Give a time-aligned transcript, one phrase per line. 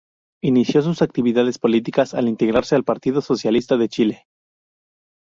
[0.41, 4.25] Inició sus actividades políticas al integrarse al Partido Socialista de Chile.